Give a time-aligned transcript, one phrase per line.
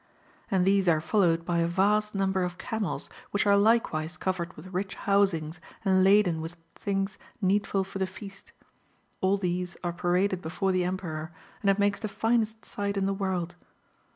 [0.01, 0.03] ^
[0.49, 4.73] And these are followed by a vast number of camels which are likewise covered w^ith
[4.73, 8.51] rich housings and laden with things needful for the Feast.
[9.19, 13.13] All these are paraded before the Emperor, and it makes the finest sight in the
[13.13, 13.55] world.